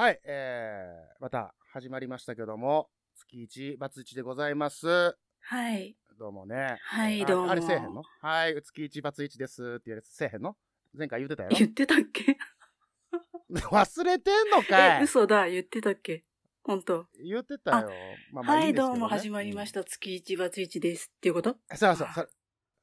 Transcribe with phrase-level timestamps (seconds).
[0.00, 5.14] はい、えー、また始まりましたけども、月一、バツ一でございます。
[5.42, 5.94] はい。
[6.18, 6.78] どうもね。
[6.94, 8.02] あはいどうもあれせえへんの？
[8.22, 10.56] はい、月一、バツ一ですってやつせえへんの？
[10.96, 11.50] 前回言ってたよ。
[11.52, 12.38] 言ってたっけ？
[13.52, 15.46] 忘れてんのかえ、い嘘だ。
[15.50, 16.24] 言ってたっけ？
[16.62, 17.04] 本当。
[17.22, 17.90] 言ってたよ。
[18.32, 19.84] まあまあはいい、んですけねどうも始まりました。
[19.84, 21.12] 月一バツ一です。
[21.14, 21.50] っていうこと？
[21.50, 22.30] うんそうそう、それ、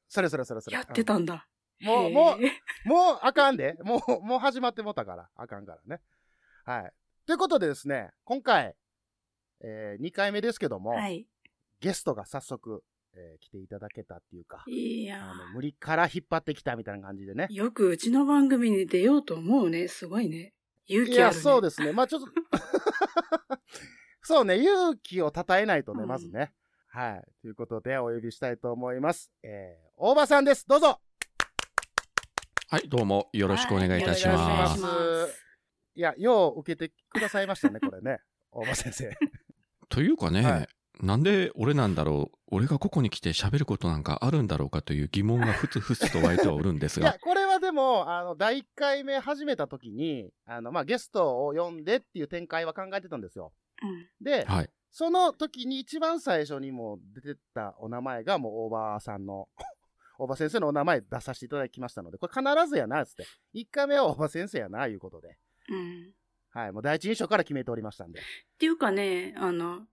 [0.08, 0.76] それそれそれそれ。
[0.76, 1.48] やってたんだ。
[1.80, 3.76] もう、もう、もうあかんで。
[3.82, 5.28] もう、もう始まってもうたから。
[5.34, 6.00] あかんからね。
[6.64, 6.92] はい。
[7.28, 8.74] ということでですね、今回、
[9.60, 11.26] えー、2回目ですけども、はい。
[11.78, 12.82] ゲストが早速、
[13.14, 17.54] えー来ていただけたっていうか、いやあの無理から引っ張ってきたみたいな感じでねー。
[17.54, 19.88] よくうちの番組に出ようと思うね。
[19.88, 20.54] すごいね。
[20.86, 21.42] 勇いや、気あるね。
[21.42, 21.92] そうですね。
[21.92, 22.28] まあちょっと、
[24.24, 26.54] そうね、勇気を称えないとね、うんまずね。
[26.86, 27.22] はい。
[27.42, 29.30] ということで、お呼びしたいと思います。
[29.42, 30.66] えー、大場さんです。
[30.66, 30.98] どうぞ
[32.70, 34.82] はい、どうもよろしくお願いいたしはいお願いします。
[34.82, 35.47] ます
[35.98, 38.20] いや、よう受けてくださいましたね、これね。
[38.52, 39.10] 大場先生。
[39.88, 40.68] というかね、はい
[41.00, 53.52] なんで俺なんだろう、俺がここに来て喋ることなんかあるんだろうかという疑問がふつふつと湧いてはおるんです いやが、、これはでも、あの、第1回目始めた時に、あの、まあ、ゲストを呼んでっていう展開は考えてたんですよ。
[53.80, 54.08] うん。
[54.20, 54.70] で、はい。
[54.90, 59.48] その時に一番最初にもう出てたお名前がもう大場さんの、
[60.18, 63.24] 大場先生のお名前出させていただきましたので、これ必ずやな、つって。
[63.54, 65.38] 1回目は大場先生やな、いうことで。
[65.68, 66.12] うん。
[66.50, 68.20] はい、もう第一印象から決めておりましたんで。
[68.20, 68.22] っ
[68.58, 69.86] ていうかね、あの、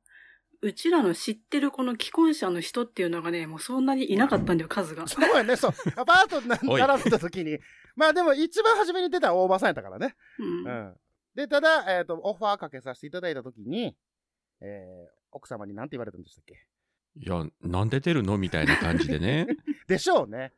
[0.62, 5.08] うちらの知ってるこの既婚者の人っていうのがね、もうそんなにいなかったんだよ、数が。
[5.08, 5.72] そうやね、そう。
[5.96, 7.60] アパートなおい並べた時に。
[7.96, 10.16] まあでも一番初めに出たのは大場さんやったからね。
[10.40, 10.72] うんう。
[10.92, 10.96] ん。
[11.36, 13.96] で、ただ、えっ、と、オファーかけさせていただいた時に、
[14.62, 16.66] えー、奥様に何て言われたんでしたっけ？
[17.18, 18.38] いや、なんで出るの？
[18.38, 19.48] みたいな感じでね。
[19.88, 20.54] でしょうね。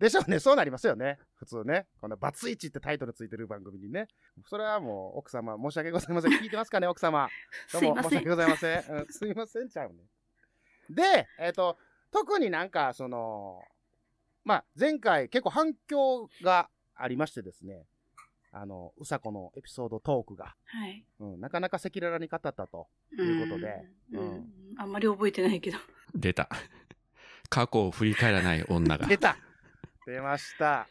[0.00, 0.38] でしょうね。
[0.38, 1.18] そうなりますよね。
[1.36, 1.86] 普通ね。
[2.00, 4.08] このバツイチってタイトルついてる番組にね。
[4.46, 6.32] それはもう奥様、申し訳ございません。
[6.32, 7.28] 聞いてますかね、奥様。
[7.72, 8.28] ど うすいませんも申し訳。
[8.30, 8.78] ございません。
[8.78, 9.96] うん、 すいませんちゃうね。
[10.88, 11.78] で、えっ、と、
[12.10, 13.62] 特になんか、その、
[14.42, 17.84] まあ、前回結構反響がありましてですね。
[18.52, 21.04] あの、うさこのエピソードトークが、はい。
[21.20, 22.88] うん、なかなか赤裸々に語ったと。
[23.12, 25.78] いうことでうんうんあんまり覚えてないけど。
[26.14, 26.48] 出た。
[27.50, 29.06] 過去を振り返らない女が。
[29.06, 29.36] 出た
[30.10, 30.88] 出ました。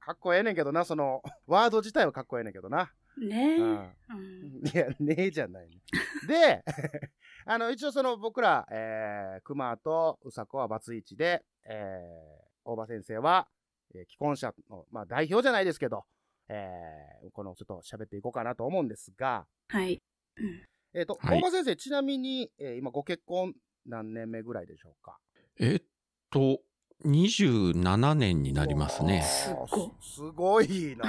[0.00, 2.92] かっこええねんけどな、その、 ワード自体はかっこええねんけどな。
[3.18, 4.68] ねえ。
[4.74, 5.80] いや、ねえじゃないね。
[6.28, 6.64] で、
[7.46, 13.48] あの、一応その僕ら、えー、熊とうさこはバツイチで、えー、大場先生は、
[13.94, 16.04] えー既婚者の、まあ代表じゃないですけど、
[16.48, 20.02] えー、このちょっと喋っていこうかなと思うんですが、はい。
[20.36, 23.54] うんえっ、と、はい大場先生、ちなみに、えー今ご結婚
[23.86, 25.18] 何年目ぐらいでしょうか？
[25.58, 25.82] えっ
[26.30, 26.60] と、
[27.04, 29.22] 27年になりますね。
[29.22, 31.04] すごすすごいな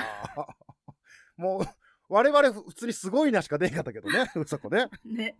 [1.38, 1.67] もう、
[2.09, 4.88] 我々普通にすごいなしか出んかったけどね、うそこね。
[5.05, 5.38] ね。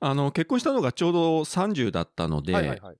[0.00, 2.96] あの、結婚したのがちょうど30だったので、はいはいはい。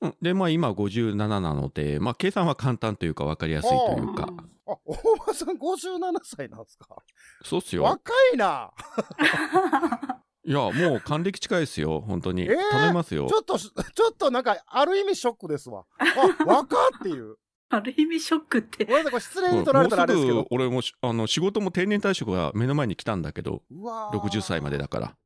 [0.00, 4.28] うんで、まあ今57なので、まあ計算は簡単というか分かりやすいというか、
[4.66, 6.96] あ、大場さん57歳なんですか？
[7.44, 7.84] そうっすよ。
[7.84, 8.72] 若いな
[10.44, 12.42] いや、もう還暦近いですよ、本当に。
[12.42, 13.34] えー頼みますよち。
[13.34, 15.84] ょっとし、 ちょっとなんか、ある意味ショックですわ。
[15.98, 16.04] あ、
[16.44, 17.36] 若っていう。
[17.68, 18.94] ある意味ショックってご。
[18.94, 20.34] めんなさい、失礼うんに取られたらあれですけど。
[20.36, 25.16] もうすぐ俺もしあの仕事も定年退職が目の前に来たんだけど、うわー60歳までだから。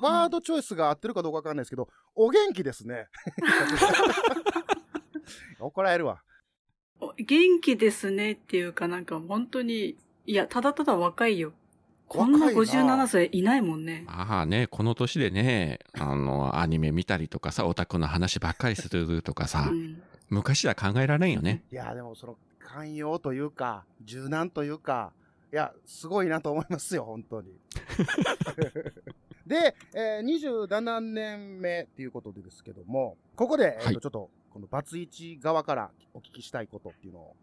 [0.00, 3.06] ワードチョイスが合ってるかどうかわかんないですけど、お元気ですね。
[5.60, 6.22] 怒られるわ。
[6.98, 9.96] お元気ですねっていうかなんか本当に、
[10.26, 11.52] いや、ただただ若いよ。
[12.12, 14.04] こんな若いな57歳いないもんね。
[14.06, 20.02] ああね、この年でね、あの、アニメ見たりとかさ、オタクの話ばっかりするとかさ、うん。
[20.28, 21.64] 昔は考えられんよね。
[21.72, 25.12] いや、でもその、寛容というか、柔軟というか、
[25.52, 27.58] いや、すごいなと思いますよ、本当に。
[29.46, 37.36] で、えー、27年目っていうことでですけども、ここで、えーとはいちょっと、このバツイチ側からお聞きしたいことっていうのを、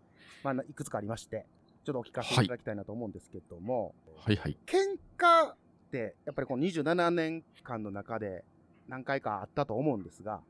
[0.44, 1.47] まあ、ないくつかありまして、
[1.89, 4.55] ちょっとお聞かせいただきたいなと思うんですけども、はいはい。
[4.67, 4.78] 喧
[5.17, 5.55] 嘩っ
[5.91, 8.46] て、やっぱりこの27年間の中で
[8.87, 10.41] 何回かあったと思うんですが、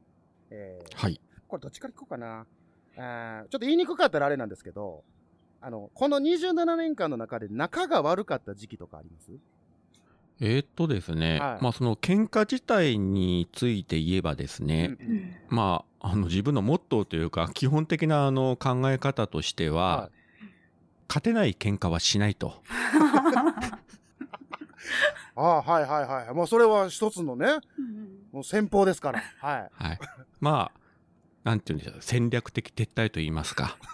[0.49, 1.21] えーはい。
[1.47, 2.45] これどっちから聞こうかな。
[2.97, 5.05] あーちょっと言いにくかったらあれなんですけど、
[5.61, 9.31] あの、この27年間の中で仲が悪かった時期とかあります？
[10.41, 20.18] えーっとですね、はいまあその喧嘩自体について言えばですね、うんうんまあ、あの自分のモットーというか、基本的なあの考え方としては、はい
[21.09, 22.61] 勝てない喧嘩はしないと。
[25.35, 26.33] ああ、はいはいはい。
[26.33, 29.19] もうそれは一つのね、うんもう戦法ですから。
[29.39, 29.69] はい。
[29.83, 29.99] はい。
[30.39, 30.79] まあ、
[31.43, 33.77] なんていうんでしょう、戦略的撤退と言いますか。
[33.83, 33.89] うん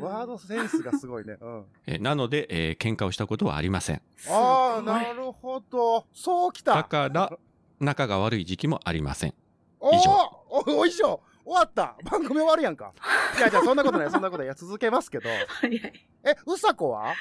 [0.00, 1.36] ワードセンスがすごいね。
[1.40, 1.64] うん。
[1.86, 4.02] えなので、えー喧嘩をしたことはありません。
[4.28, 6.06] ああ、なるほど。
[6.12, 6.84] そうきだた。
[6.84, 7.32] から、
[7.80, 9.34] 仲が悪い時期もありません。
[9.80, 10.10] お以上
[10.48, 11.20] おお、お以上。
[11.44, 11.96] 終わった。
[12.10, 12.92] 番組終わるやんか。
[13.38, 14.46] いや、じゃあそんなことない、そんなことない。
[14.46, 15.28] いや、続けますけど。
[15.48, 15.92] 早い。
[16.24, 17.14] え、うさこは？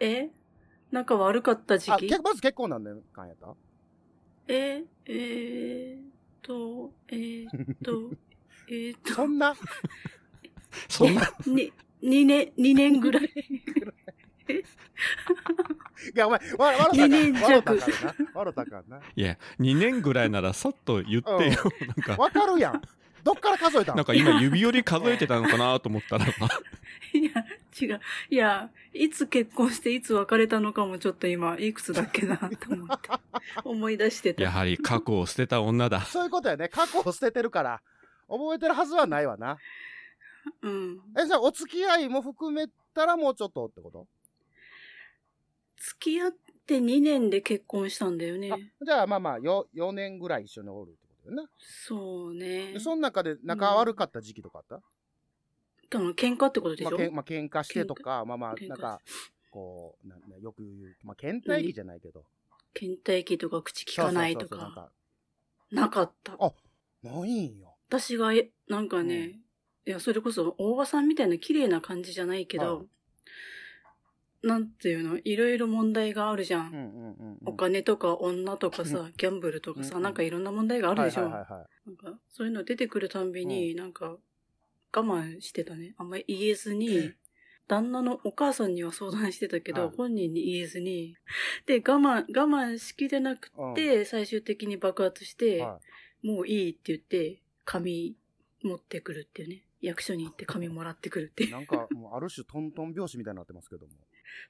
[0.00, 0.28] え？
[0.90, 3.54] 仲悪かった時あ、期けまず結婚何年間やった？
[4.48, 6.02] ええー、っ
[6.42, 8.10] と、えー、っと、
[8.68, 9.54] えー、っと、そんな？
[10.88, 11.72] そんな、に、
[12.02, 13.24] 2年、二年ぐらい。
[16.14, 17.36] いや、お前、わ、わろたか二年ん。
[17.36, 18.30] 弱わろたかんな？
[18.34, 19.00] わろたかんな？
[19.16, 21.38] いや、2年ぐらいならさっと言ってよ。
[21.40, 22.82] なんか、わかるやん。
[23.24, 23.96] どっから数えたの？
[23.96, 26.30] なんか今指折り数えてたのかなと思ったら、 い
[27.24, 27.44] や、
[27.80, 28.00] 違う。
[28.30, 33.08] いや、いつ結婚していつ別れたのかもちょっと今、いくつだっけな、と思って。
[33.64, 34.42] 思い出してた。
[34.42, 36.02] やはり過去を捨てた女だ。
[36.02, 36.68] そういうことやね。
[36.68, 37.82] 過去を捨ててるから、
[38.28, 39.56] 覚えてるはずはないわな。
[40.60, 41.00] うん。
[41.18, 44.06] え、じゃあ、お付き合いも含めたらもうちょっとってこと？
[45.78, 46.32] 付き合っ
[46.66, 48.50] て2年で結婚したんだよね。
[48.52, 51.48] あじゃあ、まあまあ、よ4年ぐらい一緒におるよな。
[51.58, 52.80] そうねで。
[52.80, 54.76] その中で仲悪かった時期とかあった、
[55.96, 59.00] あの、喧嘩ってことでしまあ、ょ、けんまあ、喧嘩してとか、まあまあ、なんか、
[59.50, 62.24] こう、ななよく言う、まあ、倦怠期じゃないけど。
[62.74, 64.90] 倦怠期とか口聞かないとそうそうそうか。
[65.70, 66.36] なかった。
[66.38, 66.52] あ
[67.02, 67.74] ないんよ。
[67.88, 69.38] 私が、え、なんかね、
[69.86, 72.86] いや、それこそ大場さんみたいな綺麗な感じじゃないけど、はい
[74.44, 76.68] なんていうの、いろいろ問題があるじゃん。
[76.68, 77.38] うんうんうんうん。
[77.46, 81.22] お金とか女とかさ、ギャンブルとかさ、うんうんなんかいろんな問題があるでしょ。
[81.22, 81.88] はいはいはいはい。
[81.88, 84.18] なんか、そういうの出てくるたんびに、なんか、
[84.94, 85.94] 我慢してたね。
[85.96, 87.14] あんまり言えずに、
[87.66, 91.16] 旦那のお母さんには相談してたけど、はい本人に言えずに、
[91.64, 95.80] で、我慢、我慢しきれなくうんて、最終的に爆発して、は
[96.22, 98.14] もういいって言って、紙
[98.62, 99.64] 持ってくるっていうね。
[99.80, 101.50] 役所に行って紙もらってくるってい。。
[101.50, 103.92] なんか、もうある種トントン拍子みたいになってますけども。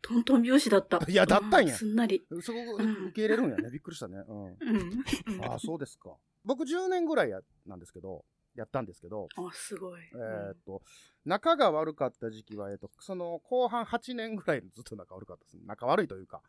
[0.02, 1.00] トントン拍子だった。
[1.08, 2.24] いやだったんやうすんなり。
[2.42, 3.70] そこうん受け入れるんやね。
[3.70, 4.18] びっくりしたね。
[4.26, 5.44] うん。
[5.44, 6.14] ああ、そうですか。
[6.44, 8.24] 僕10年ぐらいや、なんですけど、
[8.54, 10.00] やったんですけど、あ、すごい。
[10.14, 10.82] えーっと、
[11.24, 15.58] 仲が悪かった時期は、えーっと、その後半8年ぐらい ずっと仲悪かったです。
[15.66, 16.42] 仲悪いというか。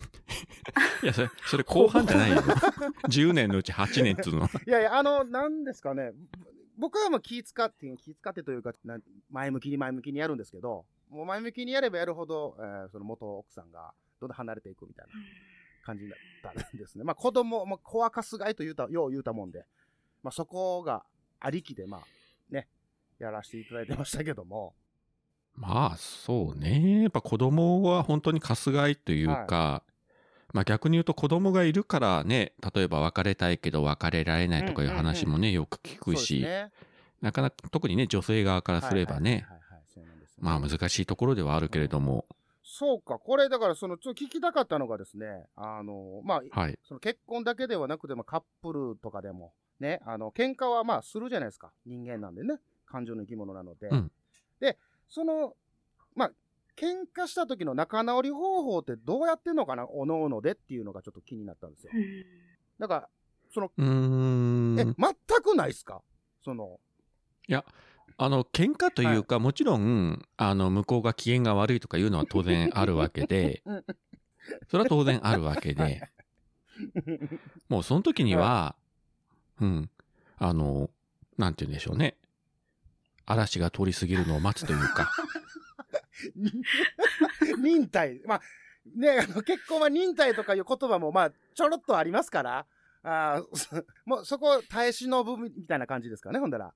[1.02, 2.36] いや、それ、それ後半じゃないよ。
[3.08, 4.46] 10年のうち8年っつうの。
[4.66, 6.12] いやいや、あの、なんですかね。
[6.78, 8.98] 僕はもう気使って、気使ってというか、な
[9.28, 15.12] 前向きに前向きにやるんですけど、もう前向きにやればやるほど、えーその元奥さんがどんどん離れていくみたいな
[15.84, 17.04] 感じになったんですね。
[17.04, 19.64] まあ子供、まあ、子はかすがいと言うた、よう言うたもんで、
[20.22, 21.04] まあそこが
[21.40, 22.00] ありきで、まあ
[22.50, 22.68] ね、
[23.18, 24.74] やらせていただいてましたけども、
[25.56, 27.02] まあ、そうね。
[27.02, 29.82] やっぱ子供は本当にかすがいというか、
[30.52, 36.46] まあ逆に言うと子供がいるからね、例えば別れたいけど別れられないとかいう話もね、よく聞くし。
[37.20, 39.59] なかなか特にね、女性側からすればね、はいはいはい
[40.40, 42.26] まあ難しいところではあるけれども、
[42.62, 46.78] そうか、これだからその、ちょっと聞きたかったのがですね、あの、まあ、はい。
[46.86, 51.72] その結婚だけではなくてもカップルとかでもね、あの、喧嘩はまあするじゃないですか。
[51.86, 52.60] 人間なんでね。
[52.86, 53.88] 感情の生き物なので。
[53.88, 54.10] うん
[54.60, 54.76] で、
[55.08, 55.56] その、
[56.14, 56.32] まあ、
[56.76, 59.88] 喧嘩した時の仲直り方法ってどうやってんのかな？
[59.88, 61.98] おのおのでっていうのがちょっと気になったんですよう。
[61.98, 62.24] ん
[62.78, 63.08] だから、
[63.52, 64.76] その、え、ん。
[64.76, 64.94] 全
[65.42, 66.02] くないっすか？
[66.44, 66.78] その、
[68.22, 73.84] あの、喧嘩というか、もちろん、あの、向こうが機嫌が悪いとかいうのは当然あるわけでうん、
[74.68, 76.10] それは当然あるわけはいで、
[77.70, 78.76] もうその時には、
[79.58, 79.90] うん、
[80.36, 80.90] あの、
[81.38, 82.18] なんて言うんでしょうね。
[83.24, 85.10] 嵐が通り過ぎるのを待つというか、
[87.56, 88.20] 忍耐。
[88.26, 88.40] まあ、
[88.96, 92.66] ね、あの結婚は忍耐とかいう言葉もまあ、ちょろっとありますから、
[93.02, 93.42] あ
[94.04, 96.74] もうそこ耐え忍ぶみたいな感じですかね、ほんだら。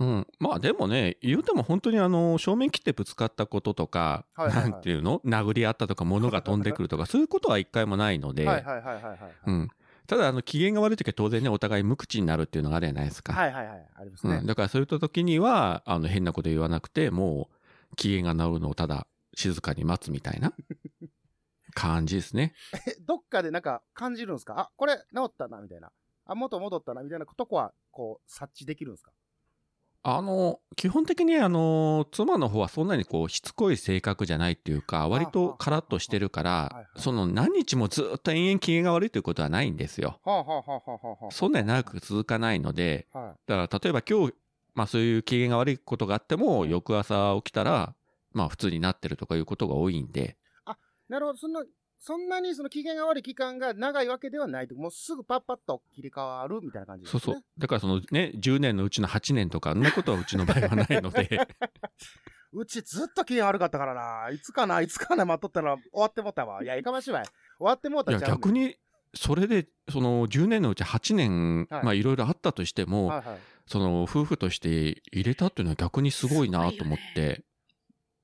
[0.00, 0.26] うん。
[0.38, 5.20] まあでもね、言うても本当にあの、正面切ってぶつかったこととか、はいはいはいなんていうの？
[5.26, 9.18] 殴り合ったとか物が飛んでくるとか、 そういうことは一回もないので、はいはいはいはいはい。
[9.46, 9.68] うん。
[10.06, 13.32] ただ、あの、機嫌が悪い時は当然ね、お互い無口になるっていうのがあるじゃないですか？
[13.34, 13.88] はいはいはい。
[13.94, 14.46] ありますねうん。。
[14.46, 17.50] だからそういった時には、あの、変なこと言わなくて、も
[17.92, 20.52] う、機嫌が治るのをただ静かに待つみたいな
[21.74, 22.54] 感じですね。
[22.86, 24.58] えどっかでなんか感じるんですか？
[24.58, 25.92] あ、これ治ったな、みたいな。
[26.24, 29.12] あ、元戻ったな、みたいなとこは、こう、察知できるんですか？
[30.02, 40.20] あの、基本的にあの、妻の方はそんなにこう、しつこい性格じゃないっていうか、割とカラッとしてるかはいらは、いその何日もずっと延々機嫌が悪いということはないんですよ。
[41.30, 44.34] そんなに長く続かないので、はだから例えば今日、
[44.74, 47.94] まあそういう機嫌が悪いことがあっても、翌朝起きたら、
[48.32, 50.38] まあ普通になってるとかいうことが多いんで、
[50.72, 51.12] い。
[51.12, 51.38] なるほど。
[51.38, 51.62] そんな、
[52.00, 54.74] そんなにその機嫌が悪い期間が長いわけではないと。
[54.74, 57.20] もうすぐパッパッと切り替わるみたいな感じですね。
[57.20, 57.44] そうそう。
[57.58, 61.46] だからそのね、10年のうちの8年とか、あんなことはうちの場合はないので、
[62.52, 64.30] うちずっと機嫌悪かったからな。
[64.30, 66.64] いつかな、いつかな、待っとったら終わってもったわ。
[66.64, 67.24] いや、いかましいわい。
[67.24, 68.52] 終わってもうたいやんちゃうねん逆。
[68.52, 68.76] に
[69.12, 73.38] それでその10年のうち8年、はいまあいろいろあったとしても、はいはい。
[73.66, 77.44] その夫婦として入れたっていうのは逆にすごいなと思って、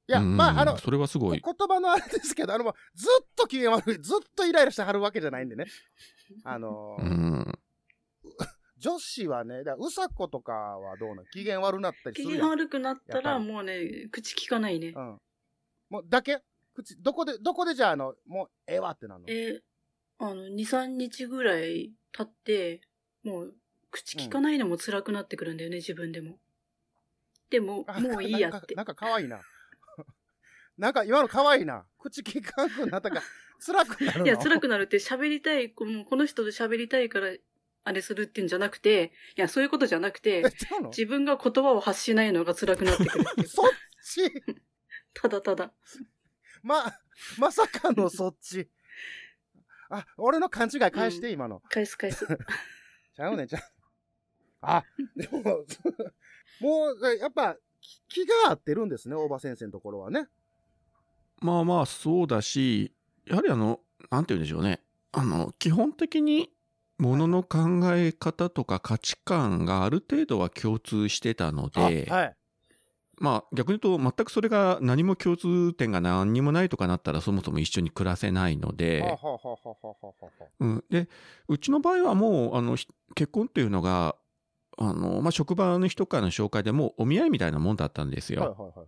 [0.08, 5.66] いや、うんまあ、あの、それはすごい言葉のあれですけど、あの、もうずっと機嫌悪い、ずっとイライラしてはるわけじゃないんでね。
[6.44, 7.58] あのう、ん
[8.78, 11.24] 女子はね、だうさことかはどうなの？
[11.32, 12.46] 機嫌悪なったり機するやん。
[12.46, 15.00] 嫌悪くなったら、もうね、口聞かないねう。
[15.00, 15.20] ん。
[15.90, 16.40] もう、だけ？
[16.74, 19.26] 口、どこで、どこでじゃあ、あの、もう、ええわってなるの？
[19.28, 19.60] えー
[20.18, 22.80] あの、2、3日ぐらい経って、
[23.22, 23.54] もう、
[23.90, 26.38] 口聞かないのも辛くなってくるんだよね、自分でも。
[27.50, 28.74] でも、あもういいやって。
[28.74, 29.40] なんか、なんか可愛いな。
[30.78, 31.86] なんか、今の可愛いな。
[31.98, 33.22] 口聞かんくなったから、
[33.64, 34.26] 辛くなるの？
[34.26, 37.30] いや、辛くなるって喋りたい、このこの人と喋りたいから、
[37.84, 40.52] あれするってんじゃなくて、いや、そういうことじゃなくえ、て、
[40.88, 43.48] 自分が言葉を発しないのが辛くなってくるっていう。
[43.48, 43.70] そっ
[44.04, 44.30] ち？
[45.14, 45.72] ただただ。
[46.62, 46.92] ま、
[47.38, 48.68] まさかのそっち。
[49.88, 51.62] あ、俺の勘違い返して、今の。
[51.70, 52.26] 返す返す。
[53.14, 53.62] ちゃうねんちゃう。
[54.60, 55.64] あ、でも、
[56.60, 60.28] もう、やっぱ、気気が合ってるんですね、大場先生のところはね。
[61.40, 62.92] まあまあそうだし
[63.26, 64.80] やはりあのなんて言うんでしょうね
[65.12, 66.50] あの基本的に
[66.98, 72.36] ものの考え方とか価値観がある程度は共通してたので、あはい。
[73.18, 79.02] まあ逆に言うと全くそれが何も共通点が何にもないとかなったらそもそも一緒に暮らせないので、
[80.60, 81.08] うん、で
[81.48, 84.16] うちの場合はもうあのひ結婚っていうのが
[84.76, 88.42] あの、まあ、職場の人からの紹介でもうお見合いみたいなもんだったんですよ。
[88.42, 88.86] はいはいはいはい。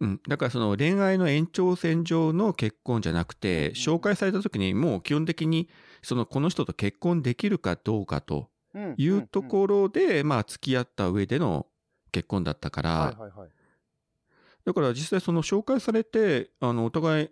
[0.00, 3.74] うん、だからその恋愛の延長線上の結婚じゃなくてうん。
[3.74, 5.68] 紹介された時にもう基本的に
[6.02, 8.94] そのこの人と結婚できるかどうかとうん。
[8.96, 11.66] いうところでまあ付き合った上での
[12.12, 13.48] 結婚だったかろはいらはいはい。
[14.64, 17.28] だから実際その紹介されてあのお互い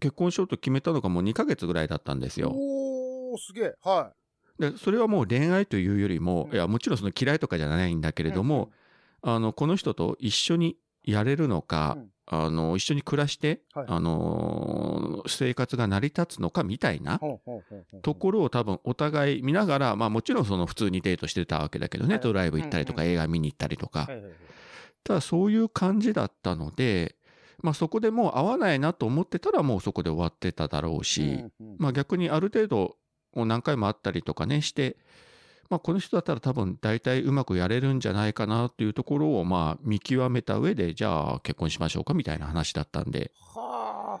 [0.00, 2.52] 結婚しようと決めたのがもう2ヶ月ぐらいだったんですよ。
[2.54, 3.74] おー、すげえ。
[3.82, 4.12] は
[4.58, 6.54] でそれはもう恋愛というよりもうん。
[6.54, 8.70] いやもちろんその嫌いとかじゃないんだけれども
[9.22, 12.08] あのこの人と一緒にやれるのか、うん。
[12.24, 13.86] あの一緒に暮らして、はい。
[13.88, 17.20] あの生活が成り立つのかみたいな
[18.02, 22.22] ところを多分お互い見ながら、まあ、もちろんその普通にデートしてたわけだけどね、はい。
[22.22, 24.08] ドライブ行ったりとかうん映画見に行ったりとか、
[25.04, 27.16] ただそういう感じだったので、
[27.62, 31.44] まあ、そこでもう合わないなと思ってたらもうそこで終わってただろうし、
[31.78, 32.96] まあ、逆にある程度
[33.34, 34.96] もう何回も会ったりとかねして、
[35.72, 44.20] まあ、この人だったら多分大体うまくやれるんじゃないかなっていうところをまあ見極めた上でじゃあ結婚しましょうかみたいな話だったんでは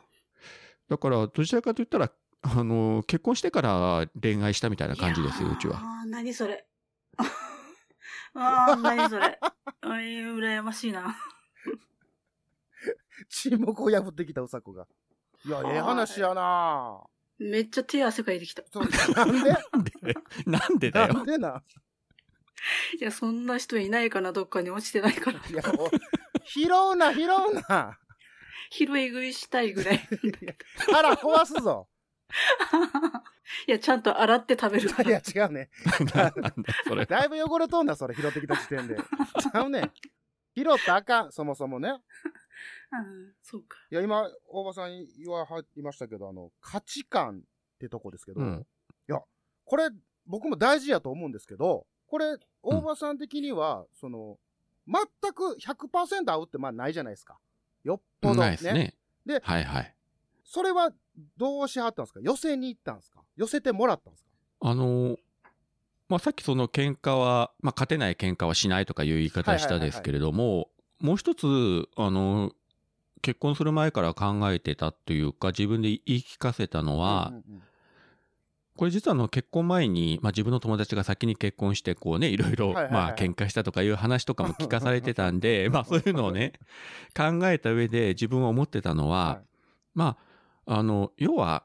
[0.88, 5.76] だからどちらかといったらあの結婚してから恋愛したみたいな感じですようちは。
[5.84, 6.64] ああ、何それ。
[8.32, 9.38] ああ、何それ。
[9.82, 11.14] あい羨ましいな。
[13.28, 14.86] 沈黙を破ってきたうさこが。
[15.44, 17.02] いや、ええ話やな
[17.50, 18.62] めっちゃ手汗かいてきた。
[18.72, 18.84] そう
[19.14, 19.50] なんで？
[19.70, 20.12] なんで？
[20.46, 21.26] なんでだなよん。
[21.26, 21.62] でな？
[23.00, 25.38] いや、そんな人いないかな、どっかに落ちてないから。
[25.38, 25.90] いや、お
[26.44, 27.28] 拾うな、拾う
[27.68, 27.98] な。
[28.70, 30.00] 拾い食いしたいぐらい。
[30.92, 31.88] 腹壊すぞ。
[33.66, 35.44] いや、ちゃんと洗って食べるかいや、ら。
[35.44, 35.70] 違うね。
[36.86, 37.04] それ。
[37.04, 38.96] だいぶ汚れとんだ、それ、拾ってきた時点で。
[38.96, 39.90] ちゃうね。
[40.56, 41.98] 拾ったらあかん、そもそもね。
[42.92, 43.78] うん そうか。
[43.90, 47.42] いや、今、大場さん言わはりましたけど、あの、価値観
[47.74, 48.66] ってとこですけど、うん
[49.64, 49.88] これ、
[50.26, 54.38] 僕も大事やと思うんですけど、これ、大場さん的には、その、
[54.88, 57.38] 全く100%合うって、まあ、ないじゃないですか。
[57.84, 58.96] よっぽど、ないですね。
[59.24, 59.96] ではいはい。
[60.44, 60.92] それは、
[61.36, 62.20] どうしはったんですか？
[62.20, 63.22] 寄せに行ったんですか？
[63.36, 64.30] 寄せてもらったんですか？
[64.60, 65.16] あの
[66.08, 70.68] まあ、さっきその喧嘩は、まあ、勝てない喧嘩はしないとかいう言い方したですけれども、
[71.02, 72.52] もう一つ、あの
[73.20, 77.62] 結婚する前から考えてたというか、自分で言い聞かせたのは、うんうんうん。
[78.74, 86.54] これ実はあの結婚前に、まあ、自分の友達が先に結婚して、こうね、いろいろ、まあ、喧嘩したとかいう話とかも聞かされてたんで、まあ、そういうのをね、
[87.16, 89.42] 考えた上で自分は思ってたのは、はい。
[89.94, 90.16] ま
[90.66, 91.64] あ、あの、要は、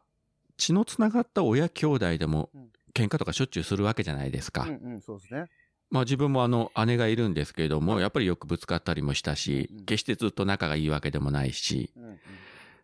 [0.58, 4.64] 血のつながった親兄弟でもうん、喧嘩とかしょっちゅうするわけじゃないですか。
[4.64, 5.46] うんうん、そうですね。
[5.90, 8.02] まあ自分もあの姉がいるんですけれども、はい。
[8.02, 11.92] やっぱりよくぶつかったりもしたしうん、決してずっと仲がいいわけでもないし、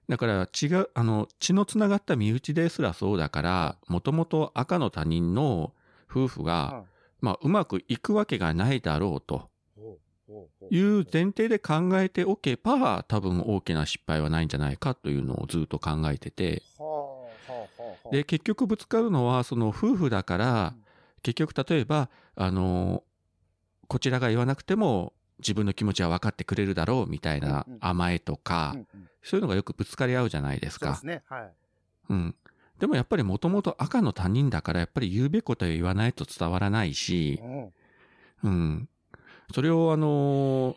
[0.09, 5.73] だから違う、あの、血のつながった身内ですらそうだから、もともと赤の他人の
[6.09, 6.83] 夫婦が、はい。
[7.21, 9.49] まあうまくいくわけがないだろうと
[10.69, 16.63] いう前提で考えておけば、多分大きな失敗はないんじゃないかというのをずっと考えてて、
[18.11, 20.73] で、結局ぶつかるのはその夫婦だから、
[21.23, 23.03] 結局例えば、あの、
[23.87, 28.77] こちらが言わなくても、自分の気持ちは分かってくれるだろうみたいな甘えとか、
[29.23, 31.05] そういうのがよくぶつかり合うじゃないですかそうです。
[31.05, 31.23] ね。
[31.27, 31.51] はい。
[32.09, 32.35] うん。
[32.79, 37.73] でもやっぱりもともと赤の他人だからやっぱり言うべきことを言わないと伝わらないし、うん
[38.43, 38.89] うん。
[39.53, 40.75] それをあのー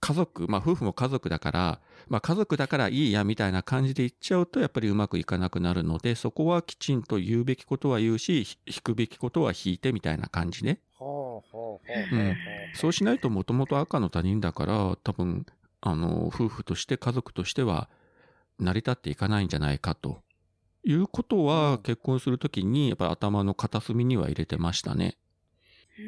[0.00, 10.80] 家族、まあ夫婦も家族だから、まあ家族だからいいやみたいな感じで言っちゃうとやっぱりうまくいかなくなるので、そこはきちんと言うべきことは言うし、ひ引くべきことは引いてみたいな感じね。
[12.74, 15.46] そうしないともともと赤の他人だから、多分、
[15.80, 17.88] あの、夫婦として家族としては
[18.58, 20.22] 成り立っていかないんじゃないかと。
[20.86, 25.16] いうことうんは結婚するときにやっぱ頭の片隅には入れてましたね。
[25.98, 26.04] うん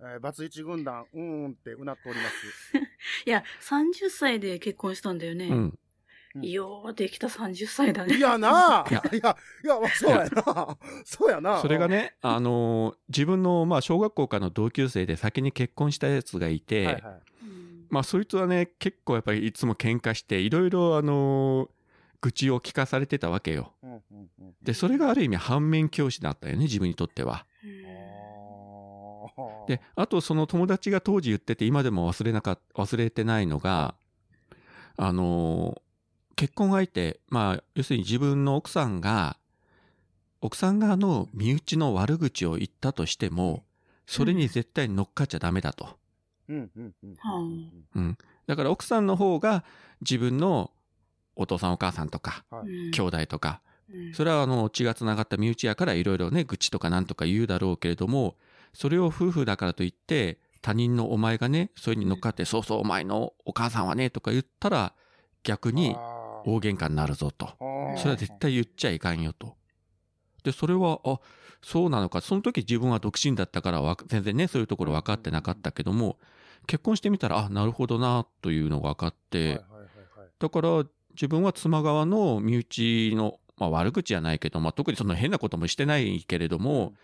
[0.00, 2.87] えーバツイチ軍団、うーんってうなっております。
[3.26, 5.48] いや、30歳で結婚したんだよね。
[5.48, 5.78] うん。
[6.40, 8.16] ようできた30歳だね。
[8.16, 10.78] いやなあいやいや、いや、そうやな。
[11.04, 11.60] そうやな。
[11.60, 17.04] それがね、あの、自分のまあ小学校からの同級生で先に結婚したやつがいて、はいはい。
[17.42, 21.70] うんまあそいつはね、結構やっぱりいつも喧嘩して、いろいろあの、
[22.20, 23.72] 愚痴を聞かされてたわけよ。
[23.82, 27.46] うんうんうんで、それがある意味反面教師だったよね、自分にとっては。
[29.66, 33.94] で、あとその友達が当時言ってて今でも忘れなか忘れてないのが、
[34.96, 35.80] あの、
[36.36, 39.36] 結婚相手、まあ、要するに自分の奥さんが、
[40.40, 43.64] 奥さん側の身内の悪口を言ったとしても、
[44.06, 45.98] それに絶対乗っかっちゃダメだと。
[46.48, 47.14] うんうんうん。
[47.16, 48.18] はうん。
[48.46, 49.64] だから奥さんの方が
[50.00, 50.70] 自分の
[51.36, 52.68] お父さんお母さんとか、はい。
[52.68, 52.90] うん。
[52.90, 53.60] 兄弟とか、
[53.92, 54.14] うん。
[54.14, 58.36] それはあの血がつながった身内やからいろいろね愚痴とかなんとか言うだろうけれども
[58.78, 64.94] それを夫婦だからといって他人のお前がねそれに乗っかって「そうそうお前のお母さんはね」とか言ったら
[65.42, 65.96] 逆に
[66.46, 67.48] 大喧嘩になるぞと。
[67.96, 69.56] それは絶対言っちゃいかんよと。
[70.44, 71.18] でそれはあ
[71.60, 72.20] そうなのか。
[72.20, 76.16] その時自分は独身だったから全然ねそういうところ分かってなかったけども
[76.68, 79.60] 結婚してみたらあなるほどなというのが分かって、
[80.38, 86.94] だから自分は妻側の身内の、まあ、悪口じゃないけど、まあ、特にその変なこともしてないけれども、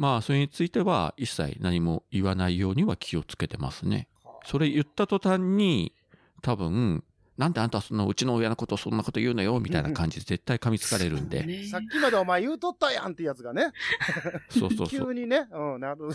[0.00, 4.08] まあそれについては一切何も言わないようには気をつけてますね。
[4.46, 5.92] それ言った途端に
[6.40, 7.04] 多分
[7.36, 11.42] なんであんたそのうちの親のことをそんなこと言うのよみたいな感じで絶対噛みつかれるんで。
[11.42, 13.72] ねさっきまでお前言うとったやんってやつがね、
[14.48, 15.04] そうそうそう。
[15.08, 16.08] 急にね、うん、なる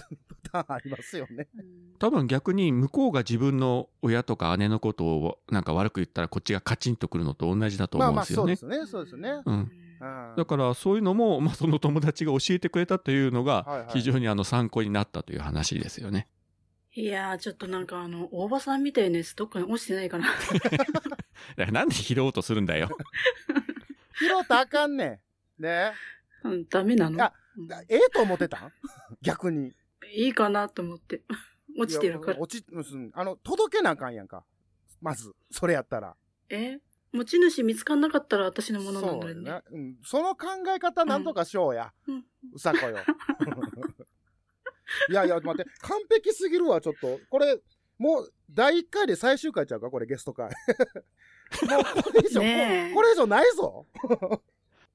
[0.52, 1.48] パターンありますよね。
[1.56, 8.82] う ん多分逆に向こうが自分の親とか姉のことをなんか悪く言ったらこっちがカチンとくるのと同じだとまあまあ、思うんですよねそうで。
[8.82, 9.42] すね、そうですね。
[9.46, 16.28] うんうんだからそういうのも、 まあ、その友達が教えてくれたというのはいはいが非常にあの参考になったという話ですよね。
[16.94, 20.28] いやー、ちょっとなんかあの、大場さんみたいなやつどっかに落ちてないかな。
[21.72, 22.90] なんで拾おうとするんだよ。
[24.18, 25.22] 拾ったらあかんね
[25.60, 25.62] ん。
[25.62, 25.92] ね
[26.44, 27.22] うん、ダメなの？
[27.22, 28.72] あうんええと思ってたん？
[29.22, 29.74] 逆に。
[30.14, 31.22] いいかなと思って。
[31.78, 32.40] 落ちてるから。
[32.40, 34.46] 落ち、うんあの、届けなあかんやんか。
[35.02, 36.16] まず、それやったら。
[36.50, 36.80] え？
[37.16, 39.50] 持ち主見つかんなかったら私のものなんだよね。
[39.50, 39.96] そううん。
[40.04, 41.92] その考え方なんとかしようや。
[42.08, 42.98] うんうさこよ。
[45.10, 47.20] いやいや、待って、完璧すぎるわ、ちょっと。
[47.30, 47.60] これ、
[47.98, 50.50] もう、第1回で最終回ちゃうかこれゲスト回。
[51.68, 53.88] もう、これ以上、ここれ以上ないぞ。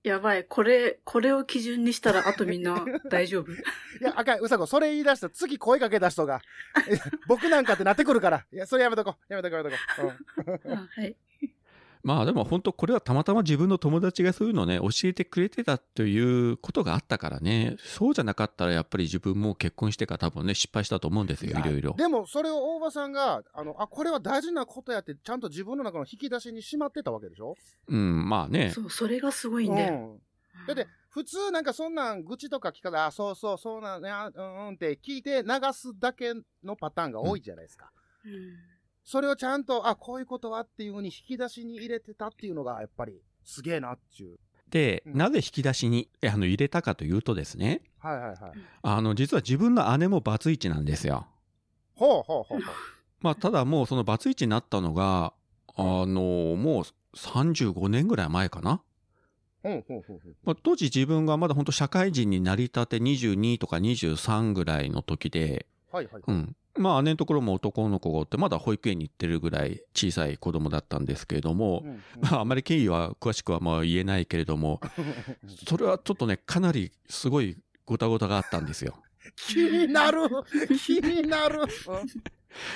[0.03, 0.45] やばい。
[0.45, 3.53] これ、これを基準にしたら、あとみんな大丈夫。
[3.53, 3.57] い
[4.01, 6.41] や、あかん、うさこ、それ言い出したら次声かけた人が、
[7.27, 8.47] 僕なんかってなってくるから。
[8.51, 9.33] いや、それやめとこう。
[9.33, 10.13] やめとこう、やめとこ
[10.47, 10.61] う。
[10.69, 11.17] うんあはい。
[12.03, 21.95] まあでも本当これはたまたま自分の友達がそういうのをね教えてくれてたということがあったからねそうじゃなかったらやっぱり自分も結婚してから多分ね失敗したと思うんですよいろいろ。
[21.95, 27.57] でも、それを大場さんが、あの、あ、これは大事なことやって、ちゃんと自分の中の引き出しにしまってたわけでしょ？
[27.89, 29.95] うんまあねそう、それがすごいんだよ。
[29.95, 29.97] う
[30.63, 30.67] ん。
[30.67, 36.33] だって、普通なんかそんなん愚痴とか聞かれあ、そうそう、そうなんね、あうんうんって聞いて流すだけ
[36.65, 37.91] のパターンが多いじゃないですか。
[38.25, 38.33] うん
[39.11, 44.38] それをちゃんと、あ、こういうことはっていうふうに引き出しに入れてたっていうのが、やっぱり、すげえなっていう。
[44.70, 48.38] で、うんなぜ引き出しにえあの入れたかというとですねはいはいはい。
[48.83, 51.27] あの実は自分の姉もバツイチなんですよ。
[51.96, 52.75] ほうほうほうほう。
[53.20, 55.33] まあただもうそのバツイチになったのが
[55.75, 58.81] あのもう35年ぐらい前かな。
[59.64, 66.23] まあ、当時自分がまだ本当社会人になりたて22とか23ぐらいの時で、はいはい。
[66.25, 66.57] うん。
[66.81, 74.81] まあ姉のところも男の子がおって、まだ保育園に行ってるぐらい小さい子供だったんですけれども、うんうんまああまり経緯は詳しくはまあ言えないけれども、
[75.69, 78.97] それはちょっとね、かなりすごいごたごたがあったんですよ。
[79.37, 80.29] 気になる
[80.79, 81.66] 気になる、うん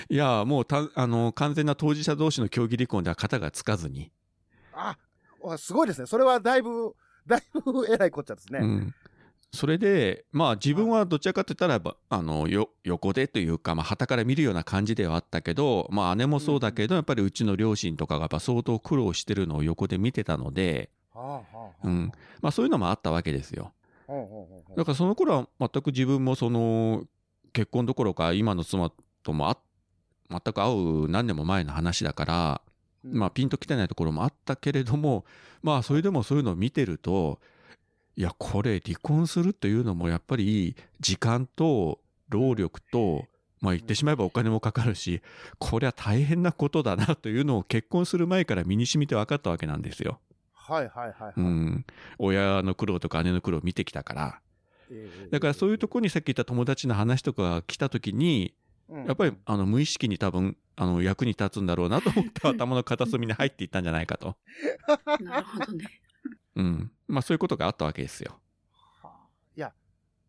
[0.08, 4.12] いや、もうた、あの、完全な当事者同士の協議離婚では型がつかずに、
[4.72, 4.96] あ、
[5.40, 6.06] わすごいですね。
[6.06, 6.94] それはだいぶ、
[7.26, 8.60] だいぶ偉いこっちゃですね。
[8.60, 8.94] うん。
[9.54, 20.90] それで、まあ自分はどちらかといったら、ばあの、よ、横でというか、まあ旗から見るような感じではあったけど、まあ姉もそうだけど、やっぱりうちの両親とかがやっぱ相当苦労してるのを横で見てたので、
[21.84, 22.12] うん。
[22.42, 23.72] まあそういうのもあったわけですよ。
[24.76, 27.04] だからその頃は全く自分もその、
[27.52, 28.90] 結婚どころか今の妻
[29.22, 29.56] ともあ
[30.28, 32.60] 全く会う何年も前の話だから、
[33.04, 33.18] うん。
[33.18, 35.24] まあピンときてないところもあったけれども、
[35.62, 37.38] まあそれでもそういうのを見てると、
[38.16, 43.26] いや、これ離婚するというのもやっぱり時間と労力と、
[43.60, 45.22] まあ言ってしまえばお金もかかるし、
[45.58, 50.20] こりゃ大変なことだなというのを結婚する前から身に染みて分かったわけなんですよ。
[50.52, 51.32] はいはいはいはい。
[51.36, 51.86] うん。
[52.18, 54.40] 親の苦労とか姉の苦労を見てきたから。
[54.90, 58.54] ええだからそういうところにさっき言った友達の話とかが来た時に、
[58.88, 64.36] うんやっぱりあの無意識に多分あの役に立つんだろうなと思って頭の片隅に入っていったんじゃないかと。
[65.24, 65.86] なるほどね。
[66.56, 66.90] うん。
[67.06, 68.40] まあそういうことがあったわけですよ。
[69.02, 69.72] はあいや、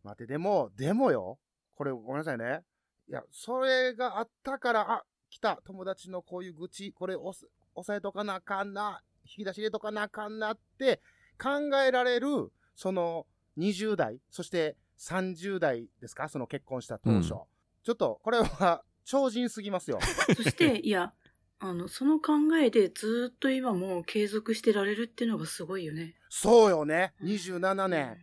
[0.04, 1.40] 待って、でも、でもよ、
[1.76, 2.64] これごめんなさいね。
[3.08, 11.02] いや、それがあったから、あ、来た、友達のこういう愚痴、これ押す押さえとかなあかんな、引き出し入れとかなあかんなって
[11.42, 13.26] 考えられる、その
[13.58, 16.30] 20代、そして30代ですか？
[16.30, 17.34] その結婚した当初。
[17.34, 17.42] うん
[17.84, 20.00] ちょっと、これは超人すぎますよ。
[20.36, 21.14] そして、いや、
[21.60, 26.16] あの、その考えでずっと今も継続してられるっていうのがすごいよね。
[26.38, 27.14] そうよね。
[27.24, 28.18] 27年。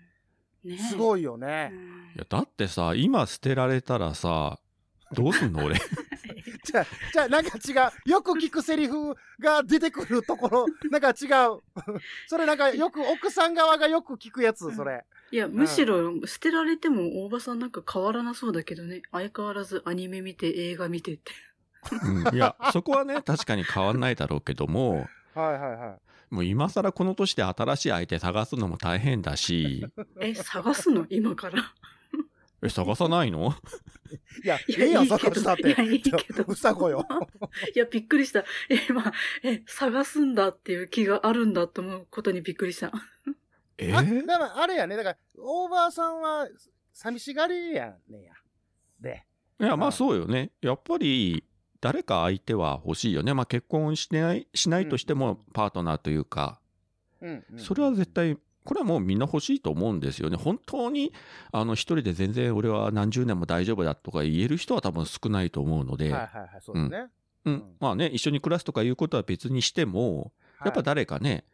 [0.65, 1.69] ねすごいようね。
[1.69, 4.59] んいやだってさ今捨てられたらさ
[5.13, 5.77] どうすんの俺？
[6.65, 7.73] じゃあ、じゃあ、なんか違
[8.07, 8.11] う。
[8.11, 11.61] よく聞くセリフが出てくるところ、 なんか違う。
[12.29, 15.05] それなんかよく、奥さん側がよく聞くやつ、それ。
[15.33, 19.03] いや、むしろ捨てられても大場さんなんか変わらなそうだけどね。
[19.11, 21.33] 相変わらずアニメ見て映画見てって。
[21.91, 26.02] うんいやそこはね確かに変わんないだろうけどもはいはいはい。
[26.33, 29.87] もう今更この年で新しい相手探すのも大変だし
[30.19, 31.07] え、探すの？
[31.11, 31.75] 今から？
[32.65, 33.55] え探さないの？
[34.43, 35.69] いや、いやいいけどのしたって。
[35.69, 37.07] いやいいけどうさこよ。
[37.75, 38.45] いや、びっくりした。
[38.71, 42.91] え、まあ、え、探すんだっていう気があるんだと思うことにびっくりした。
[43.77, 43.93] え？
[43.93, 44.97] あ、だからあれやね。
[44.97, 46.49] だから、オーバーさんは、
[46.95, 48.33] 寂しがりやねんや。
[49.01, 49.27] で。
[49.61, 51.45] いやまあそうよねやっぱり
[51.83, 56.61] 誰か相手は欲しいよねまあ結婚しないしないとしてもパートナーというか、
[57.21, 58.11] うん、うんそれは絶。
[58.11, 61.13] 対これはもうみんな欲しいと思うんですよね本当に
[61.51, 66.99] あの一人で全然俺は何十年も大丈夫だとか言える人は多分少ないと思うので、はいはいはい、そうですね。
[66.99, 67.09] うん
[67.45, 70.33] うんまあね一緒に暮らすとかいうことは別にしても
[70.65, 71.45] やっぱはい誰かね、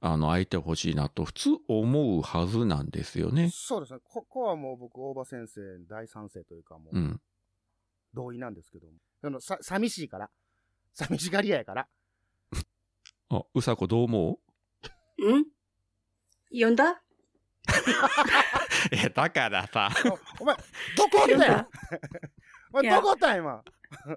[0.00, 3.50] あの相手欲しいなと普通思うはずなんですよね。
[3.52, 4.00] そうですね。
[4.04, 7.20] ここはもう僕、大場先生大賛成というか、もう、うん。
[8.14, 8.92] 同意なんですけども。
[9.22, 10.30] あの、さ、寂しいから。
[10.94, 11.88] 寂しがり屋やから。
[13.30, 14.38] あ、うさこどう思
[15.18, 15.44] ん？
[16.50, 16.90] 呼んだ？
[16.92, 17.02] う
[18.90, 19.90] え、だからさ。
[20.38, 20.56] おお前、
[20.96, 21.68] どこおったんや？
[22.72, 23.62] お前、いやどこおったん今？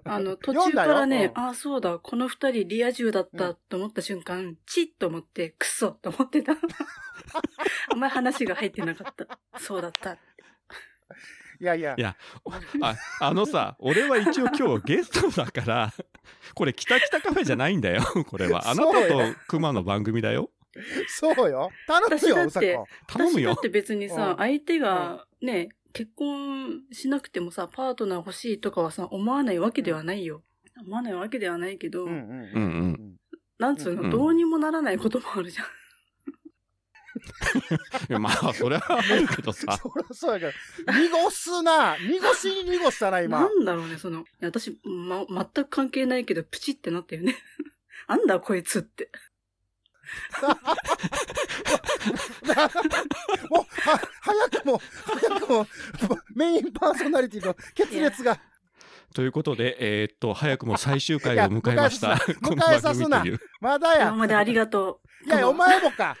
[0.04, 6.52] あの、途中からね、うんあ、そうだ、この二人リア充だったと思った瞬間、チッと思って、クソと思ってた。
[6.52, 9.38] あんまり話が入ってなかった。
[9.58, 10.18] そうだった。
[11.60, 12.00] いやいやい。
[12.00, 12.16] や
[12.80, 15.92] あ、あのさ、俺は一応今日ゲストだから、
[16.54, 18.68] これ、北北カフェじゃないんだよ、これは。
[18.68, 20.50] あなたと熊の番組だよ。
[21.08, 21.70] そうよ。
[21.86, 22.86] 頼むよ、私だってうさこ。
[23.06, 23.62] 頼むよ私だっ。
[23.62, 30.42] て別にさ、うん相手がね、結婚しなくてもさ、パートナー欲しいとかはさ、思わないわけではないよ。
[30.84, 33.16] 思わないわけではないけど、うんうんうんうん
[33.58, 35.66] なんつうの、うんどうにもならないこともあるじゃん。
[38.08, 39.78] いやまあ、それはあるけどさ。
[39.82, 43.48] そりゃそうやけど、濁すな濁しに濁したな、今な。
[43.48, 47.36] んだろうね、その、いや私、ま、全く関係ないけど、プチってなったよね。
[48.06, 49.10] あんだこいつって。
[53.50, 55.66] もう、は、早くも、早くも、
[56.34, 58.40] メインパーソナリティの決裂が。
[59.14, 62.16] ということで、えーっと、早くも最終回を迎えました。
[62.16, 63.24] 迎えさすな。
[63.60, 64.16] まだや今。
[64.16, 65.26] までありがとう。
[65.26, 66.16] いや、お前もか。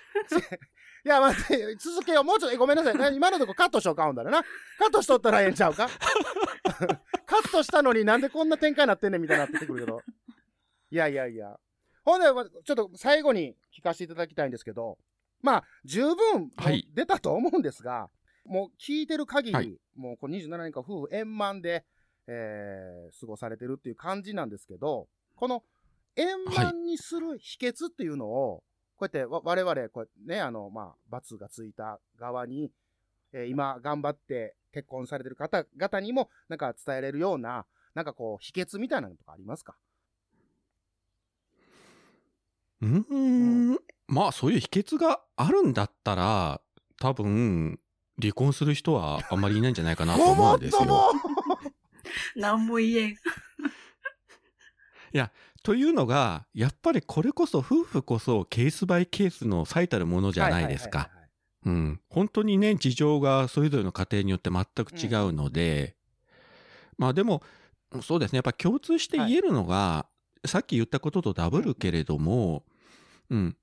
[1.06, 2.24] いや、待って、続けよう。
[2.24, 2.96] もうちょっと、えごめんなさい。
[2.96, 4.42] な今のとこカットしようか、ほんだらな。
[4.42, 5.86] カットしとったらええんちゃうか？
[7.24, 10.00] カットしたのになんでこんな展開になってんねんみたいになってくるけど。
[10.90, 11.56] いやいやいや。
[12.04, 14.98] ほんで、まちょっと最後に聞かせていただきたいんですけど、
[15.42, 18.10] まあ、十分、はい出たと思うんですが、
[18.44, 21.84] もう聞いてる限り、はいもうこう27年間夫婦円満で、
[22.26, 25.62] えー過ごされてるっていう感じなんですけど、この
[26.16, 28.64] 円満にする秘訣っていうのを、
[28.98, 32.70] こうやってわ我々、こうね、あの、まあ、罰がついた側に、
[33.32, 39.76] えー今頑張って結婚されてる方々にも、なんか伝えれるような、なんかこう、秘訣みたいなのとかありますか？
[42.80, 43.78] うーん。
[44.06, 46.60] まあ、そういう秘訣があるんだったら、
[46.98, 47.80] 多分、
[48.20, 51.10] 離婚する人はあんまりいないんじゃないかなと思うんですよ。
[52.34, 53.16] 何も言えん。
[55.66, 60.98] というのが、やっぱりこれこそ夫婦こそケースバイケースの最たるものじゃないですか。
[60.98, 61.30] はいはいはいはい
[61.66, 62.00] うん。
[62.08, 65.96] 本当にね、事情がそれぞれの家庭によって全く違うので、
[66.98, 67.42] まあでも、
[68.00, 68.36] そうですね。
[68.36, 70.06] やっぱ共通して言えるのが、
[70.44, 72.62] さっき言ったこととダブるけれども、
[73.28, 73.56] うん。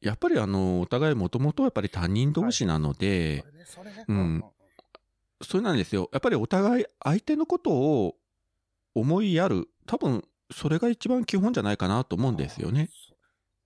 [0.00, 4.44] やっぱりあの、お互いもともとやっぱり他人同士なので、それねねうん
[5.42, 6.10] それなんですよ。
[6.12, 8.16] やっぱりお互い相手のことを
[8.96, 9.68] 思いやる。
[9.86, 12.88] 多分、それが一番基本じゃないかなと思うんですよね。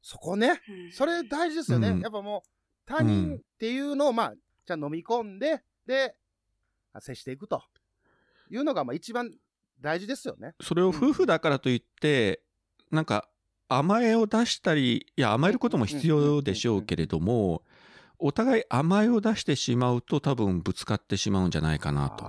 [0.03, 0.61] そそこね。
[0.69, 0.93] うん。
[0.93, 2.01] それ大事ですよね、うん。
[2.01, 2.49] やっぱもう
[2.87, 4.35] 他人っていうのをまあ
[4.66, 6.16] じゃあ飲み込んでで
[6.93, 7.62] あ接していくと。
[8.51, 9.31] いうのがまあ一番
[9.81, 10.55] 大事ですよね。
[10.61, 12.43] それを夫婦だからといって、
[12.90, 13.29] なんか
[13.69, 17.62] 甘えを出したり、いや甘えることも必要でしょうけれども、
[18.19, 22.25] お互い甘えを出してしまうと多分ぶつかってしまうんじゃないかなと。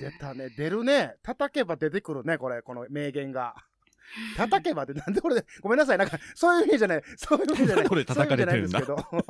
[0.00, 0.50] 出たね。
[0.50, 1.16] 出るね。
[1.22, 2.62] 叩けば出てくるねこれ。
[2.62, 3.54] この名言が。
[4.36, 5.98] 叩けばってなんで俺でごめんなさい。
[5.98, 7.02] なんかそういう意味じゃない。
[7.16, 7.88] そういう意味じゃない。
[7.88, 8.78] これ叩かれてるんだ？
[8.78, 8.96] いですけど。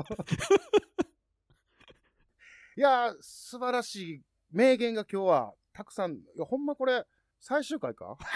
[2.77, 6.13] いやー素晴らしい名言が今日はたくさん。
[6.13, 7.05] いやほんまこれ
[7.41, 8.19] 最終回か？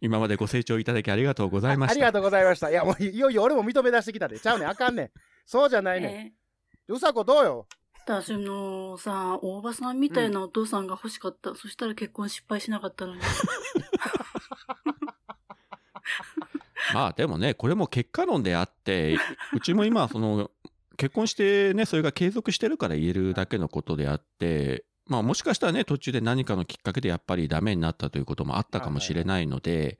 [0.00, 1.92] 今までご清聴いただきありがとうございました。
[1.92, 2.70] あありがとうございました。
[2.70, 4.38] いやもういよいよ俺も認め出してきたで。
[4.40, 4.68] ちゃうねん。
[4.68, 5.10] あかんねん。
[5.44, 6.10] そうじゃないねん。
[6.26, 6.32] え
[6.88, 7.68] うさこどうよ？
[8.06, 11.56] 私のさ、大場さんみたいなお父さんが欲しかった。
[11.56, 13.20] そしたら結婚失敗しなかったのに。
[16.94, 19.18] まあでもね、これも結果論であって、
[19.52, 20.52] うちも今、その、
[20.96, 29.98] 結婚してね、それが継続してるから言えるだけのことであって、まあもしかしたらね、途中で何かのきっかけでやっぱりダメになったということもあったかもしれないので、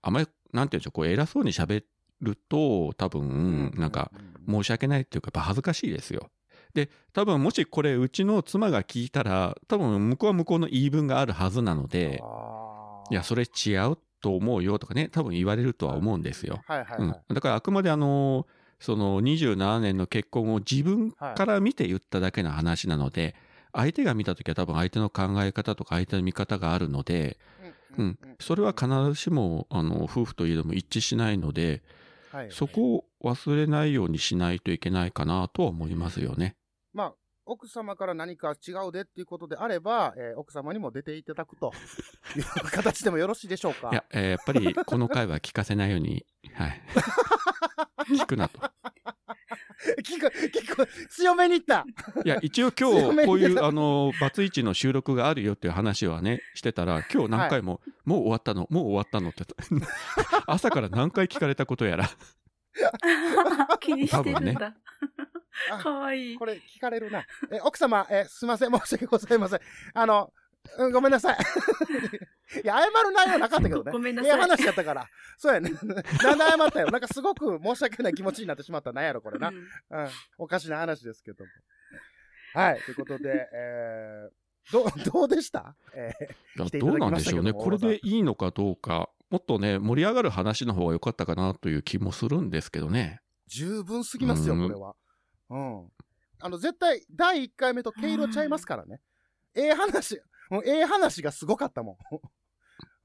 [0.00, 1.84] あまり、なんていうんでしょう、こう偉そうに喋
[2.22, 4.10] ると、多分、なんか、
[4.48, 6.30] 申し訳ないっていうか、やっぱ恥ずかしいですよ。
[6.74, 12.22] で、多分もしこれ、うちの妻が聞いたら、多分向こうは向こうの言い分があるはずなので、
[13.10, 16.62] いや、それ違うと思うよとかね、多分言われるとは思うんですよ。
[16.66, 16.78] はい。
[16.84, 17.00] はい。
[17.00, 18.46] はい、うん、だからあくまであの
[18.80, 23.34] その27年の結婚を自分から見て言っただけの話なので、
[23.72, 27.38] 相手が見た時は多分相手の考え方とか相手の見方があるので、
[27.96, 31.82] うん、それは必ずしもあの夫婦といえども一致しないので、
[32.32, 32.50] はい。
[32.50, 36.56] そこを忘れないようにしないといけないかなとは思いますよね。
[37.46, 41.72] まあ、奥様から何か違うでっていうことであれば、えー奥様にも出ていただくと
[42.36, 43.90] いう 形でもよろしいでしょうか？
[43.92, 46.82] いや、えーやっぱりこの回は聞かせないように、はい。
[48.16, 48.58] 聞くなと。
[50.02, 51.84] 聞く、聞く、強めに言った。
[52.24, 59.44] いや、一応今日、こういう、あの、バツイチの収録があるよっていう話はね、してたら、今日何回も、もう終わったの、もう終わったのって、
[60.46, 62.08] 朝から何回聞かれたことやら、
[63.80, 64.66] 気にしてるんだ。
[64.66, 64.74] あ
[65.82, 66.36] かわいい。
[66.36, 67.26] これ聞かれるな。
[67.50, 69.60] え、奥様、え、すいません、申し訳ございません。
[69.94, 70.32] あの、
[70.78, 71.36] うんごめんなさい。
[72.62, 73.92] いや、謝る内容なかったけどね。
[73.92, 75.06] ごめんなさいええ話やったから。
[75.36, 75.70] そうやね。
[75.70, 76.90] なんで謝ったよ。
[76.90, 78.92] なんかすごく申し訳ない気持ちになってしまった。
[78.92, 79.48] なんやろ、これな。
[79.48, 80.08] うんうん。
[80.38, 81.50] おかしな話ですけども。
[82.54, 82.80] はい。
[82.80, 85.76] ということで、えー、どう、どうでした？
[85.94, 86.12] え
[86.56, 87.52] いや来ていただきどうなんでしょうね。
[87.52, 93.20] これでいいのかどうか、もっとね、盛り上がる話の方が良かったかなという気もするんですけどね。
[93.48, 94.94] ー十分すぎますよ、うんこれは。
[95.50, 95.92] うん。
[96.40, 99.00] あの、絶対、第1回目と毛色ちゃいますからね。
[99.54, 101.96] ええ話、もうええ話がすごかったもん。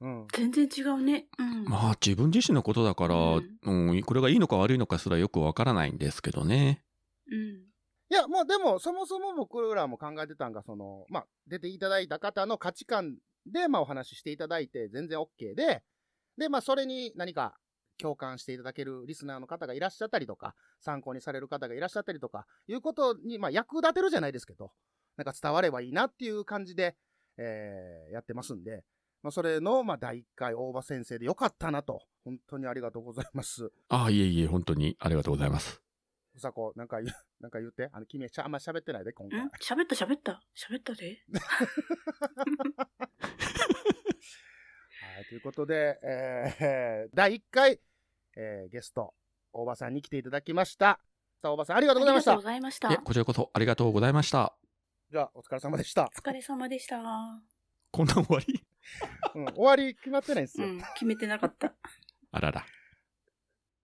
[0.00, 0.26] うん。
[0.32, 1.28] 全然違うね。
[1.38, 1.64] うん。
[1.64, 6.84] まあ、自分自身のことだから、ううん、これがいいのか悪いのかすらよくわからないんですけどね。
[7.30, 7.70] うん。
[8.10, 15.82] いや、もうでも、そもそも僕らも考えてたんが、その、まあ、出ていただいた方の価値観で、まあ、お話ししていただいて、全然 OK で、
[16.36, 17.59] で、まあ、それに何か
[18.00, 24.72] 共感していただけるリスナーの方がいらっしゃったりとか、参考にされる方がいらっしゃったりとか、いうことに、まあ、役立てるじゃないですけど、
[25.16, 26.96] なんか伝わればいいなっていう感じで、
[27.36, 28.84] えーやってますんで、
[29.22, 33.70] まあ、それの、まあ、第1回大場先生でよかったなと、本当にありがとうございます。
[33.88, 35.82] ああ、いえいえ、本当にありがとうございます。
[36.34, 39.40] うさこ、なんか言う、 なんか言って、あの、君、しゃあんま喋ってないで、今回。
[39.40, 39.48] ん？
[39.60, 41.18] 喋った喋った喋ったで。
[45.02, 47.80] はい、ということで、えー、第1回、
[48.36, 49.14] えーゲスト、
[49.52, 51.00] 大場さんに来ていただきました。
[51.42, 52.50] さあ、大場さん、ありがとうございましたありがとうご。
[52.50, 52.96] ざいました。
[52.98, 54.54] こちらこそありがとうございました。
[55.10, 56.04] じゃあ、お疲れ様でした。
[56.04, 56.98] お疲れ様でした。
[57.90, 58.62] こんな終わり？
[59.34, 60.68] うん、終わり決まってないんですよ。
[60.68, 61.74] うん、決めてなかった。
[62.32, 62.64] あらら。